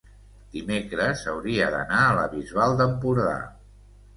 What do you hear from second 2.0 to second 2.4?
a la